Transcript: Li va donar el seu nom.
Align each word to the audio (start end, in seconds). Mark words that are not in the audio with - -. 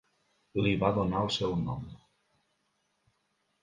Li 0.61 0.71
va 0.85 0.91
donar 0.95 1.23
el 1.27 1.31
seu 1.37 1.55
nom. 1.69 1.87